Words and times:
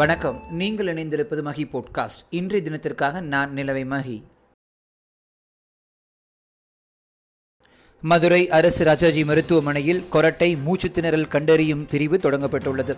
வணக்கம் 0.00 0.38
நீங்கள் 0.50 0.86
இணைந்திருப்பது 0.86 1.42
மகி 1.42 1.64
போட்காஸ்ட் 1.64 2.22
இன்றைய 2.30 2.62
தினத்திற்காக 2.64 3.20
நான் 3.24 3.50
நிலவை 3.52 3.84
மகி 3.86 4.16
மதுரை 8.02 8.40
அரசு 8.48 8.84
ராஜாஜி 8.84 9.22
மருத்துவமனையில் 9.24 10.02
கொரட்டை 10.12 10.50
மூச்சுத்திணறல் 10.64 11.28
கண்டறியும் 11.28 11.86
பிரிவு 11.86 12.16
தொடங்கப்பட்டுள்ளது 12.16 12.96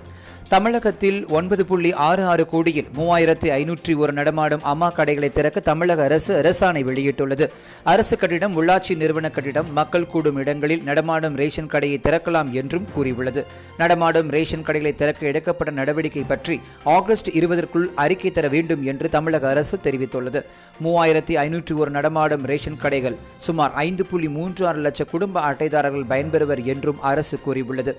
தமிழகத்தில் 0.51 1.19
ஒன்பது 1.31 1.63
புள்ளி 1.65 1.89
ஆறு 2.05 2.23
ஆறு 2.25 2.45
கோடியில் 2.51 2.87
மூவாயிரத்தி 2.97 3.49
ஐநூற்றி 3.55 3.93
ஒரு 3.95 4.13
நடமாடும் 4.13 4.63
அம்மா 4.65 4.89
கடைகளை 4.91 5.29
திறக்க 5.31 5.59
தமிழக 5.61 6.01
அரசு 6.05 6.31
அரசாணை 6.39 6.83
வெளியிட்டுள்ளது 6.87 7.47
அரசு 7.87 8.17
கட்டிடம் 8.17 8.55
உள்ளாட்சி 8.57 8.95
நிறுவன 8.97 9.29
கட்டிடம் 9.31 9.69
மக்கள் 9.73 10.09
கூடும் 10.09 10.39
இடங்களில் 10.43 10.85
நடமாடும் 10.85 11.37
ரேஷன் 11.41 11.69
கடையை 11.69 11.99
திறக்கலாம் 11.99 12.53
என்றும் 12.55 12.87
கூறியுள்ளது 12.95 13.43
நடமாடும் 13.79 14.31
ரேஷன் 14.31 14.65
கடைகளை 14.65 14.93
திறக்க 14.95 15.27
எடுக்கப்பட்ட 15.27 15.73
நடவடிக்கை 15.73 16.25
பற்றி 16.27 16.57
ஆகஸ்ட் 16.95 17.29
இருபதற்குள் 17.35 17.87
அறிக்கை 17.99 18.33
தர 18.33 18.49
வேண்டும் 18.49 18.85
என்று 18.85 19.09
தமிழக 19.09 19.47
அரசு 19.49 19.79
தெரிவித்துள்ளது 19.83 20.43
மூவாயிரத்தி 20.81 21.37
ஐநூற்றி 21.43 21.77
ஒரு 21.81 21.91
நடமாடும் 21.91 22.47
ரேஷன் 22.47 22.81
கடைகள் 22.81 23.19
சுமார் 23.41 23.77
ஐந்து 23.85 24.07
புள்ளி 24.07 24.31
மூன்று 24.31 24.65
ஆறு 24.67 24.81
லட்சம் 24.81 25.13
குடும்ப 25.13 25.45
அட்டைதாரர்கள் 25.45 26.11
பயன்பெறுவர் 26.11 26.65
என்றும் 26.69 27.03
அரசு 27.09 27.39
கூறியுள்ளது 27.45 27.95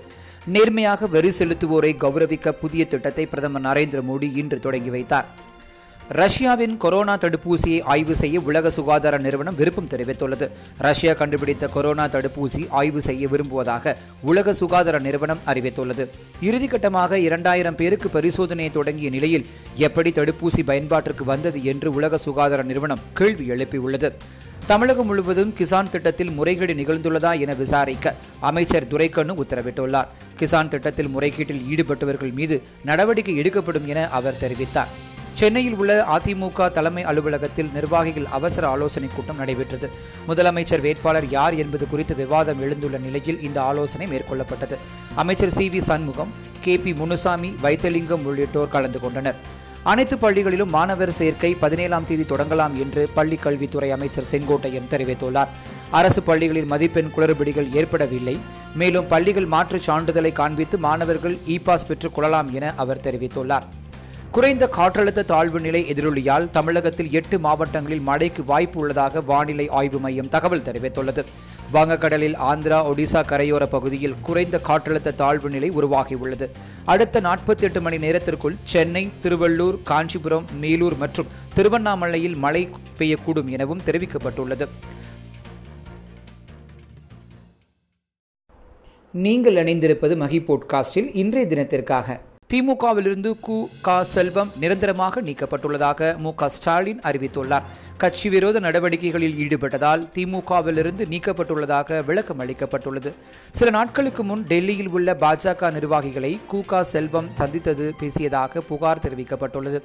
நேர்மையாக 0.46 1.06
வரி 1.06 1.30
செலுத்துவோரை 1.30 1.92
கௌரவிக்க 1.96 2.52
புதிய 2.60 2.82
திட்டத்தை 2.86 3.24
பிரதமர் 3.26 3.66
நரேந்திர 3.66 4.00
மோடி 4.02 4.28
இன்று 4.34 4.58
தொடங்கி 4.60 4.90
வைத்தார் 4.90 5.28
ரஷ்யாவின் 6.16 6.72
கொரோனா 6.76 7.14
தடுப்பூசியை 7.14 7.80
ஆய்வு 7.84 8.14
செய்ய 8.14 8.36
உலக 8.40 8.70
சுகாதார 8.70 9.18
நிறுவனம் 9.18 9.54
விருப்பம் 9.54 9.90
தெரிவித்துள்ளது 9.90 10.46
ரஷ்யா 10.78 11.12
கண்டுபிடித்த 11.12 11.68
கொரோனா 11.68 12.04
தடுப்பூசி 12.06 12.62
ஆய்வு 12.70 13.00
செய்ய 13.00 13.28
விரும்புவதாக 13.28 13.94
உலக 14.22 14.54
சுகாதார 14.54 14.98
நிறுவனம் 14.98 15.44
அறிவித்துள்ளது 15.46 16.06
இறுதிக்கட்டமாக 16.42 17.20
இரண்டாயிரம் 17.20 17.74
பேருக்கு 17.74 18.10
பரிசோதனையை 18.10 18.70
தொடங்கிய 18.70 19.10
நிலையில் 19.10 19.46
எப்படி 19.78 20.10
தடுப்பூசி 20.10 20.64
பயன்பாட்டிற்கு 20.64 21.24
வந்தது 21.24 21.60
என்று 21.64 21.90
உலக 21.92 22.18
சுகாதார 22.18 22.62
நிறுவனம் 22.62 23.04
கேள்வி 23.12 23.46
எழுப்பியுள்ளது 23.50 24.10
தமிழகம் 24.68 25.06
முழுவதும் 25.06 25.52
கிசான் 25.58 25.90
திட்டத்தில் 25.90 26.32
முறைகேடு 26.32 26.74
நிகழ்ந்துள்ளதா 26.74 27.32
என 27.40 27.54
விசாரிக்க 27.54 28.14
அமைச்சர் 28.40 28.88
துரைக்கண்ணு 28.88 29.34
உத்தரவிட்டுள்ளார் 29.42 30.10
கிசான் 30.38 30.68
திட்டத்தில் 30.68 31.12
முறைகேட்டில் 31.14 31.62
ஈடுபட்டவர்கள் 31.68 32.32
மீது 32.32 32.56
நடவடிக்கை 32.84 33.34
எடுக்கப்படும் 33.36 33.86
என 33.86 34.02
அவர் 34.10 34.40
தெரிவித்தார் 34.40 34.92
சென்னையில் 35.34 35.76
உள்ள 35.76 35.92
அதிமுக 36.14 36.68
தலைமை 36.70 37.02
அலுவலகத்தில் 37.04 37.70
நிர்வாகிகள் 37.72 38.26
அவசர 38.32 38.64
ஆலோசனைக் 38.68 39.14
கூட்டம் 39.14 39.38
நடைபெற்றது 39.38 39.88
முதலமைச்சர் 40.28 40.84
வேட்பாளர் 40.86 41.28
யார் 41.30 41.54
என்பது 41.54 41.86
குறித்து 41.88 42.14
விவாதம் 42.14 42.60
எழுந்துள்ள 42.60 42.98
நிலையில் 42.98 43.40
இந்த 43.40 43.60
ஆலோசனை 43.62 44.08
மேற்கொள்ளப்பட்டது 44.10 44.78
அமைச்சர் 45.16 45.54
C 45.54 45.68
V 45.68 45.82
Shanmugam 45.84 46.32
K 46.60 46.74
P 46.76 46.94
Munusamy 46.94 47.52
Vaithilingam 47.62 48.26
உள்ளிட்டோர் 48.26 48.74
கலந்து 48.74 49.00
கொண்டனர் 49.00 49.38
அனைத்து 49.84 50.16
பள்ளிகளிலும் 50.16 50.72
மாணவர் 50.72 51.10
சேர்க்கை 51.10 51.50
பதினேழாம் 51.60 52.06
தேதி 52.06 52.24
தொடங்கலாம் 52.24 52.74
என்று 52.76 53.02
பள்ளிக் 53.14 53.42
கல்வித்துறை 53.42 53.90
அமைச்சர் 53.90 54.30
செங்கோட்டையன் 54.30 54.90
தெரிவித்துள்ளார் 54.90 55.52
அரசு 55.90 56.20
பள்ளிகளில் 56.22 56.70
மதிப்பெண் 56.70 57.12
குளறுபடிகள் 57.16 57.72
ஏற்படவில்லை 57.72 58.36
மேலும் 58.74 59.08
பள்ளிகள் 59.08 59.52
மாற்றுச் 59.52 59.86
சான்றிதழை 59.88 60.32
காண்பித்து 60.32 60.78
மாணவர்கள் 60.78 61.36
இ 61.46 61.58
பாஸ் 61.60 61.86
பெற்றுக் 61.86 62.14
கொள்ளலாம் 62.14 62.50
என 62.52 62.74
அவர் 62.76 63.04
தெரிவித்துள்ளார் 63.04 63.66
குறைந்த 64.30 64.64
காற்றழுத்த 64.68 65.20
தாழ்வு 65.24 65.58
நிலை 65.60 65.80
எதிரொலியால் 65.88 66.44
தமிழகத்தில் 66.50 67.08
எட்டு 67.12 67.36
மாவட்டங்களில் 67.38 68.02
மழைக்கு 68.02 68.42
வாய்ப்பு 68.44 68.78
உள்ளதாக 68.80 69.20
வானிலை 69.20 69.66
ஆய்வு 69.70 69.98
மையம் 69.98 70.28
தகவல் 70.28 70.62
தெரிவித்துள்ளது 70.62 71.22
வங்கக்கடலில் 71.72 72.36
ஆந்திரா 72.42 72.78
ஒடிசா 72.86 73.22
கரையோர 73.26 73.66
பகுதியில் 73.66 74.16
குறைந்த 74.22 74.60
காற்றழுத்த 74.68 75.14
தாழ்வு 75.14 75.50
நிலை 75.50 75.70
உருவாகியுள்ளது 75.70 76.46
அடுத்த 76.86 77.20
நாற்பத்தி 77.20 77.66
எட்டு 77.66 77.80
மணி 77.80 77.98
நேரத்திற்குள் 77.98 78.56
சென்னை 78.64 79.04
திருவள்ளூர் 79.22 79.80
காஞ்சிபுரம் 79.84 80.48
மேலூர் 80.60 80.96
மற்றும் 80.96 81.30
திருவண்ணாமலையில் 81.54 82.38
மழை 82.38 82.64
பெய்யக்கூடும் 82.98 83.50
எனவும் 83.50 83.84
தெரிவிக்கப்பட்டுள்ளது 83.86 84.66
நீங்கள் 89.14 89.56
அணிந்திருப்பது 89.56 90.16
மகி 90.16 90.40
போட்காஸ்டில் 90.42 91.08
இன்றைய 91.14 91.46
தினத்திற்காக 91.48 92.18
திமுகவிலிருந்து 92.50 93.30
கு 93.46 93.56
க 93.82 93.90
செல்வம் 94.12 94.48
நிரந்தரமாக 94.56 95.20
நீக்கப்பட்டுள்ளதாக 95.20 96.08
மு 96.16 96.30
க 96.34 96.48
ஸ்டாலின் 96.48 97.02
அறிவித்துள்ளார் 97.04 97.66
கட்சி 97.96 98.28
விரோத 98.28 98.60
நடவடிக்கைகளில் 98.60 99.36
ஈடுபட்டதால் 99.36 100.02
திமுகவிலிருந்து 100.14 101.04
நீக்கப்பட்டுள்ளதாக 101.06 102.00
விளக்கம் 102.04 102.40
அளிக்கப்பட்டுள்ளது 102.40 103.10
சில 103.54 103.70
நாட்களுக்கு 103.70 104.24
முன் 104.24 104.42
டெல்லியில் 104.48 104.90
உள்ள 104.90 105.14
பாஜக 105.20 105.70
நிர்வாகிகளை 105.70 106.32
கு 106.50 106.60
க 106.66 106.82
செல்வம் 106.90 107.30
சந்தித்தது 107.34 107.86
பேசியதாக 108.00 108.62
புகார் 108.68 109.04
தெரிவிக்கப்பட்டுள்ளது 109.04 109.80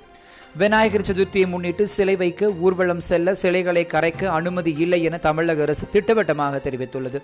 விநாயகர் 0.56 1.08
சதுர்த்தியை 1.08 1.50
முன்னிட்டு 1.50 1.86
சிலை 1.90 2.16
வைக்க 2.16 2.52
ஊர்வலம் 2.62 3.06
செல்ல 3.06 3.36
சிலைகளை 3.40 3.86
கரைக்க 3.88 4.32
அனுமதி 4.32 4.74
இல்லை 4.80 5.02
என 5.04 5.20
தமிழக 5.24 5.62
அரசு 5.62 5.88
திட்டவட்டமாக 5.92 6.62
தெரிவித்துள்ளது 6.66 7.22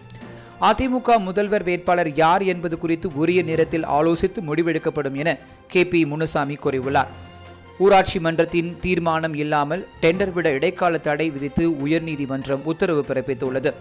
அதிமுக 0.61 1.17
முதல்வர் 1.19 1.63
வேட்பாளர் 1.63 2.11
யார் 2.13 2.43
என்பது 2.43 2.75
குறித்து 2.77 3.07
உரிய 3.15 3.41
நேரத்தில் 3.43 3.85
ஆலோசித்து 3.91 4.39
முடிவெடுக்கப்படும் 4.41 5.15
என 5.15 5.29
கே 5.67 5.83
பி 5.83 6.01
முனுசாமி 6.05 6.57
கூறியுள்ளார் 6.61 7.11
ஊராட்சி 7.79 8.19
மன்றத்தின் 8.19 8.79
தீர்மானம் 8.79 9.33
இல்லாமல் 9.33 9.87
டெண்டர் 10.01 10.31
விட 10.31 10.49
இடைக்கால 10.49 10.97
தடை 10.97 11.29
விதித்து 11.29 11.75
உயர்நீதிமன்றம் 11.81 12.63
உத்தரவு 12.63 13.05
பிறப்பித்துள்ளது 13.07 13.71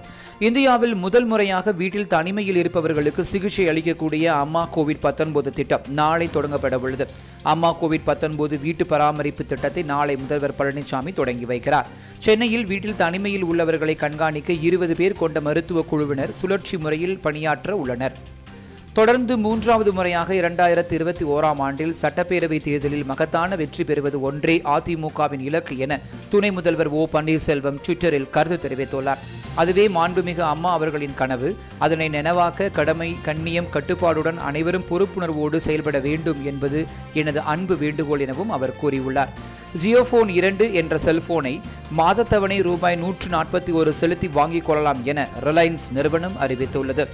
இந்தியாவில் 0.39 0.95
முதல் 0.95 1.25
முறையாக 1.25 1.73
வீட்டில் 1.73 2.07
தனிமையில் 2.07 2.57
இருப்பவர்களுக்கு 2.57 3.25
சிகிச்சை 3.25 3.69
அளிக்கக்கூடிய 3.69 4.27
அம்மா 4.27 4.69
கோவிட் 4.75 5.51
திட்டம் 5.51 5.83
நாளை 5.89 6.27
தொடங்கப்பட 6.27 6.77
உள்ளது 6.77 7.07
அம்மா 7.43 7.77
கோவிட் 7.81 8.59
வீட்டு 8.61 8.87
பராமரிப்பு 8.87 9.45
திட்டத்தை 9.45 9.83
நாளை 9.83 10.17
முதல்வர் 10.17 10.59
பழனிசாமி 10.59 11.13
தொடங்கி 11.13 11.45
வைக்கிறார் 11.45 11.87
சென்னையில் 12.19 12.67
வீட்டில் 12.67 12.97
தனிமையில் 12.97 13.45
உள்ளவர்களை 13.45 13.95
கண்காணிக்க 13.95 14.53
இருபது 14.53 14.95
பேர் 14.97 15.13
கொண்ட 15.13 15.41
மருத்துவ 15.41 15.83
குழுவினர் 15.83 16.31
சுழற்சி 16.31 16.77
முறையில் 16.77 17.21
பணியாற்ற 17.21 17.77
உள்ளனர் 17.77 18.17
தொடர்ந்து 18.91 19.35
மூன்றாவது 19.39 19.91
முறையாக 19.93 20.31
இரண்டாயிரத்தி 20.35 20.95
இருபத்தி 20.95 21.25
ஓராம் 21.33 21.61
ஆண்டில் 21.61 21.93
சட்டப்பேரவை 22.01 22.59
தேர்தலில் 22.61 23.07
மகத்தான 23.07 23.57
வெற்றி 23.57 23.85
பெறுவது 23.85 24.19
ஒன்றே 24.21 24.57
அதிமுகவின் 24.73 25.45
இலக்கு 25.45 25.75
என 25.79 25.99
துணை 26.31 26.51
முதல்வர் 26.51 26.91
ஓ 26.93 27.03
பன்னீர்செல்வம் 27.13 27.79
ட்விட்டரில் 27.81 28.29
கருத்து 28.31 28.59
தெரிவித்துள்ளார் 28.65 29.23
அதுவே 29.57 29.85
மாண்புமிகு 29.89 30.45
அம்மா 30.47 30.73
அவர்களின் 30.73 31.17
கனவு 31.17 31.49
அதனை 31.79 32.09
நினைவாக்க 32.09 32.71
கடமை 32.71 33.09
கண்ணியம் 33.23 33.71
கட்டுப்பாடுடன் 33.71 34.39
அனைவரும் 34.45 34.89
பொறுப்புணர்வோடு 34.91 35.61
செயல்பட 35.61 35.99
வேண்டும் 36.01 36.43
என்பது 36.45 36.81
எனது 37.15 37.43
அன்பு 37.47 37.77
வேண்டுகோள் 37.77 38.25
எனவும் 38.27 38.55
அவர் 38.57 38.79
கூறியுள்ளார் 38.81 39.33
ஜியோபோன் 39.77 40.31
இரண்டு 40.35 40.65
என்ற 40.75 40.95
செல்போனை 40.99 41.55
மாதத்தவணை 41.97 42.61
ரூபாய் 42.63 42.97
நூற்று 42.97 43.29
நாற்பத்தி 43.29 43.73
ஒரு 43.73 43.93
செலுத்தி 43.95 44.31
வாங்கிக் 44.33 44.65
கொள்ளலாம் 44.65 45.03
என 45.05 45.29
ரிலையன்ஸ் 45.45 45.87
நிறுவனம் 45.93 46.39
அறிவித்துள்ளது 46.41 47.07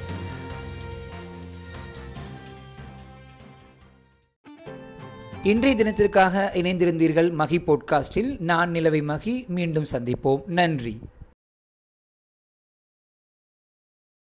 இன்றைய 5.46 5.74
தினத்திற்காக 5.76 6.44
இணைந்திருந்தீர்கள் 6.54 7.28
மகி 7.32 7.58
போட்காஸ்டில் 7.58 8.30
நான் 8.40 8.70
நிலவை 8.70 9.00
மகி 9.02 9.34
மீண்டும் 9.48 9.86
சந்திப்போம் 9.90 10.42
நன்றி 10.50 10.94